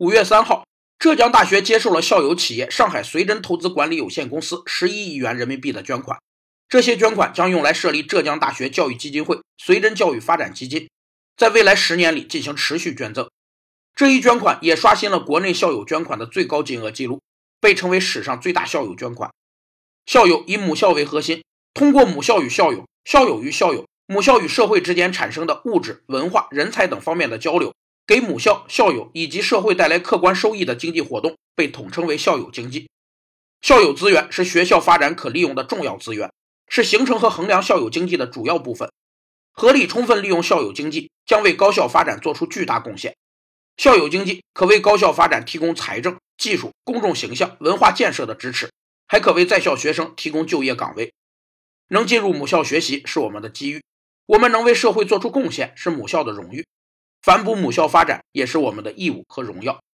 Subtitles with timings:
[0.00, 0.66] 五月三号，
[0.98, 6.18] 浙江大学接受了校友企业上海绥珍投资管理有限公司十一亿元人民币的捐款，
[6.70, 10.88] 这些捐款将用来设立浙江大学教育基金会绥珍教育发展基金，
[11.36, 13.28] 在未来十年里进行持续捐赠。
[13.94, 17.20] 这一捐款也刷新了国内校友捐款的最高金额记录，
[17.60, 19.30] 被称为史上最大校友捐款。
[20.06, 21.44] 校友以母校为核心，
[21.74, 27.74] 通过母校与校友、校友与校友、母校与社会之间产生的物质、文化、人才等方面的交流。
[28.06, 32.88] 给母校、校友以及社会带来客观收益的经济活动被统称为校友经济。
[33.62, 36.32] 校友资源是学校发展可利用的重要资源，
[36.68, 38.90] 是形成和衡量校友经济的主要部分。
[39.52, 43.14] 合理充分利用校友经济，将为高校发展做出巨大贡献。
[43.76, 48.70] 校友经济可为高校发展提供财政、技术、公众形象、文化建设的支持，
[49.06, 51.12] 还可为在校学生提供就业岗位。
[51.88, 53.82] 能进入母校学习是我们的机遇，
[54.26, 56.66] 我们能为社会做出贡献是母校的荣誉。
[57.22, 59.80] 反哺母校发展也是我们的义务和荣耀。